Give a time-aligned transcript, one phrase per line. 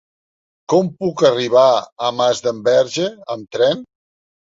[0.71, 1.65] Com puc arribar
[2.07, 3.85] a Masdenverge amb tren?